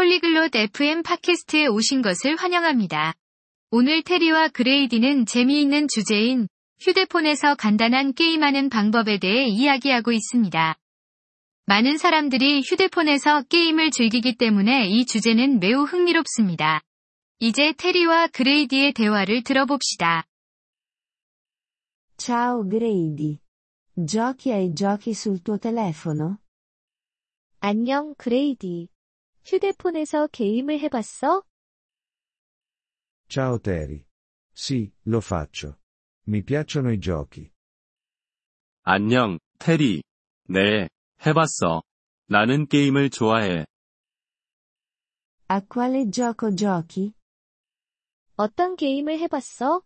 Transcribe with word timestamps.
폴리글롯 0.00 0.56
FM 0.56 1.02
팟캐스트에 1.02 1.66
오신 1.66 2.00
것을 2.00 2.36
환영합니다. 2.36 3.12
오늘 3.70 4.02
테리와 4.02 4.48
그레이디는 4.48 5.26
재미있는 5.26 5.88
주제인 5.88 6.48
휴대폰에서 6.80 7.54
간단한 7.56 8.14
게임하는 8.14 8.70
방법에 8.70 9.18
대해 9.18 9.46
이야기하고 9.46 10.12
있습니다. 10.12 10.74
많은 11.66 11.98
사람들이 11.98 12.62
휴대폰에서 12.62 13.42
게임을 13.50 13.90
즐기기 13.90 14.36
때문에 14.38 14.88
이 14.88 15.04
주제는 15.04 15.60
매우 15.60 15.82
흥미롭습니다. 15.82 16.80
이제 17.38 17.74
테리와 17.76 18.28
그레이디의 18.28 18.94
대화를 18.94 19.42
들어봅시다. 19.42 20.24
Ciao 22.16 22.66
Grady. 22.66 23.38
Giochi 24.02 24.52
ai 24.54 24.72
giochi 24.74 25.10
sul 25.10 25.42
tuo 25.44 25.58
telefono? 25.58 26.38
안녕, 27.60 28.14
그레이디. 28.16 28.88
휴대폰에서 29.45 30.27
게임을 30.27 30.79
해봤어? 30.79 31.43
Ciao 33.27 33.59
Terry. 33.59 34.05
Sì, 34.53 34.91
lo 35.07 35.19
faccio. 35.19 35.77
Mi 36.27 36.43
piacciono 36.43 36.91
i 36.91 36.99
giochi. 36.99 37.51
안녕, 38.83 39.39
테리. 39.59 40.03
네, 40.47 40.89
해봤어. 41.25 41.83
나는 42.27 42.67
게임을 42.67 43.09
좋아해. 43.09 43.65
A 45.47 45.61
quale 45.61 46.09
gioco 46.09 46.55
giochi? 46.55 47.13
어떤 48.35 48.75
게임을 48.75 49.19
해봤어? 49.19 49.81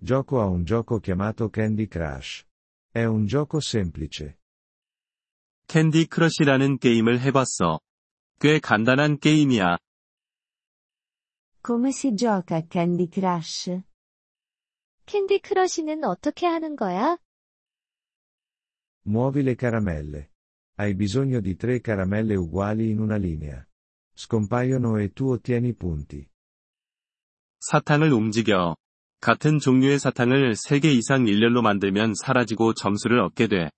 Gioco 0.00 0.40
a 0.40 0.46
un 0.46 0.64
gioco 0.64 1.00
chiamato 1.00 1.48
Candy 1.50 1.88
Crush. 1.88 2.44
È 2.92 3.04
un 3.04 3.26
gioco 3.26 3.58
semplice. 3.60 4.38
캔디 5.73 6.05
크러쉬라는 6.05 6.77
게임을 6.77 7.19
해봤어. 7.21 7.79
꽤 8.39 8.59
간단한 8.59 9.17
게임이야. 9.17 9.77
Come 11.65 11.89
si 11.89 12.15
gioca 12.15 12.57
a 12.57 12.63
Candy 12.71 13.09
Crush? 13.11 13.81
캔디 15.07 15.39
크러쉬는 15.39 16.03
어떻게 16.03 16.45
하는 16.45 16.75
거야? 16.75 17.17
Muovi 19.07 19.41
le 19.41 19.55
caramelle. 19.59 20.29
Hai 20.77 20.93
bisogno 20.93 21.41
di 21.41 21.55
tre 21.55 21.81
caramelle 21.81 22.35
uguali 22.35 22.91
in 22.91 22.99
una 22.99 23.15
linea. 23.15 23.65
Scompaiono 24.13 25.01
e 25.01 25.11
tu 25.11 25.31
ottieni 25.31 25.73
punti. 25.73 26.23
사탕을 27.61 28.13
움직여. 28.13 28.75
같은 29.21 29.57
종류의 29.57 29.97
사탕을 29.97 30.53
3개 30.53 30.93
이상 30.93 31.25
일렬로 31.25 31.63
만들면 31.63 32.13
사라지고 32.13 32.75
점수를 32.75 33.19
얻게 33.21 33.47
돼. 33.47 33.71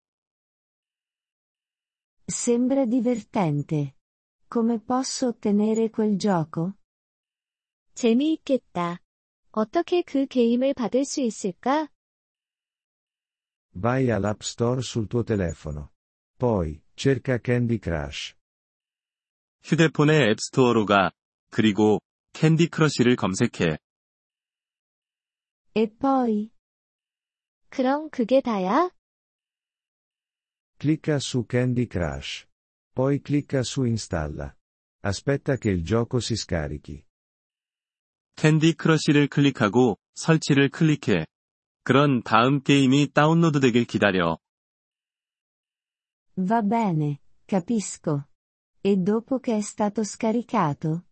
Sembra 2.26 2.86
divertente. 2.86 3.96
Come 4.48 4.80
posso 4.80 5.28
ottenere 5.28 5.90
quel 5.90 6.16
gioco? 6.16 6.74
재미있겠다. 7.94 9.00
어떻게 9.52 10.02
그 10.02 10.26
게임을 10.26 10.74
받을 10.74 11.04
수 11.04 11.20
있을까? 11.20 11.88
Vai 13.74 14.10
all'App 14.10 14.42
Store 14.42 14.80
sul 14.82 15.06
tuo 15.06 15.22
telefono. 15.22 15.90
Poi, 16.38 16.82
cerca 16.96 17.38
Candy 17.42 17.78
Crush. 17.82 18.34
휴대폰의 19.62 20.30
앱스토어로 20.30 20.86
가. 20.86 21.12
그리고 21.50 22.00
캔디 22.32 22.68
크러쉬를 22.68 23.16
검색해. 23.16 23.78
E 25.74 25.86
poi? 25.98 26.50
그럼 27.68 28.10
그게 28.10 28.40
다야? 28.40 28.90
Clicca 30.78 31.18
su 31.18 31.44
Candy 31.44 31.86
Crush. 31.86 32.46
Poi 32.92 33.20
clicca 33.20 33.62
su 33.62 33.84
Installa. 33.84 34.54
Aspetta 35.02 35.56
che 35.56 35.70
il 35.70 35.84
gioco 35.84 36.20
si 36.20 36.36
scarichi. 36.36 37.04
캔디 38.36 38.74
크러쉬를 38.74 39.28
클릭하고 39.28 39.98
설치를 40.14 40.70
클릭해. 40.70 41.26
그런 41.82 42.22
다음 42.22 42.62
게임이 42.62 43.12
다운로드 43.12 43.60
되길 43.60 43.84
기다려. 43.84 44.38
Va 46.36 46.62
bene, 46.62 47.20
capisco. 47.46 48.28
E 48.82 48.96
dopo 48.96 49.40
che 49.40 49.56
è 49.56 49.60
stato 49.60 50.02
scaricato? 50.02 51.02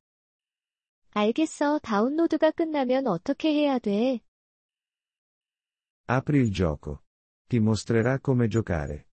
알겠어. 1.10 1.80
다운로드가 1.80 2.52
끝나면 2.52 3.06
어떻게 3.06 3.52
해야 3.52 3.78
돼? 3.78 4.20
Apri 6.08 6.38
il 6.40 6.50
gioco. 6.50 7.04
Ti 7.48 7.58
mostrerà 7.58 8.20
come 8.20 8.48
giocare. 8.48 9.08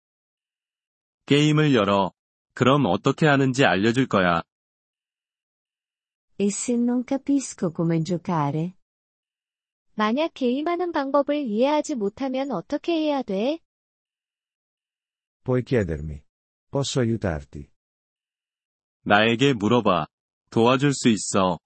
게임을 1.30 1.76
열어. 1.76 2.12
그럼 2.56 2.88
어떻게 2.88 3.28
하는지 3.28 3.64
알려줄 3.64 4.08
거야. 4.08 4.42
E 6.40 6.48
se 6.48 6.74
non 6.74 7.04
capisco 7.08 7.72
come 7.72 8.02
giocare? 8.04 8.74
만약 9.94 10.34
게임하는 10.34 10.92
방법을 10.92 11.46
이해하지 11.46 11.94
못하면 11.94 12.50
어떻게 12.50 12.94
해야 12.94 13.22
돼? 13.22 13.60
Puoi 15.44 15.62
chiedermi. 15.64 16.24
Posso 16.72 17.02
aiutarti? 17.02 17.70
나에게 19.04 19.54
물어봐. 19.54 20.08
도와줄 20.50 20.94
수 20.96 21.10
있어. 21.10 21.60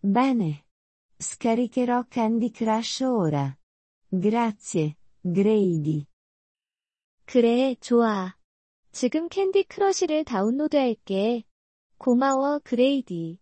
Bene. 0.00 0.64
Scaricherò 1.20 2.06
Candy 2.10 2.50
Crush 2.56 3.04
ora. 3.04 3.54
Grazie, 4.10 4.96
Grady. 5.22 6.06
그래, 7.25 7.75
좋아. 7.79 8.35
지금 8.91 9.29
캔디 9.29 9.65
크러쉬를 9.65 10.23
다운로드할게. 10.23 11.43
고마워, 11.97 12.59
그레이디. 12.63 13.39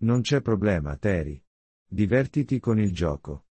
Non 0.00 0.22
c'è 0.22 0.42
problema, 0.42 0.96
Terry. 0.96 1.40
Divertiti 1.88 2.60
con 2.60 2.78
il 2.78 2.92
gioco. 2.92 3.42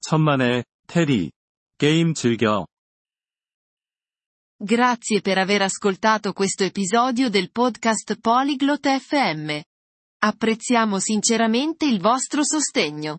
천만에, 0.00 0.62
테리. 0.86 1.32
게임 1.78 2.14
즐겨. 2.14 2.66
Grazie 4.58 5.20
per 5.20 5.38
aver 5.38 5.62
ascoltato 5.62 6.32
questo 6.32 6.64
episodio 6.64 7.28
del 7.28 7.50
podcast 7.50 8.18
Polyglot 8.20 8.88
FM. 8.88 9.60
Apprezziamo 10.18 10.98
sinceramente 10.98 11.86
il 11.86 12.00
vostro 12.00 12.42
sostegno. 12.44 13.18